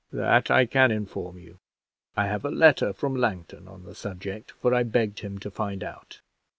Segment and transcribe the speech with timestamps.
[0.11, 1.59] "That I can inform you.
[2.17, 5.83] I have a letter from Langton on the subject, for I begged him to find
[5.83, 6.21] out.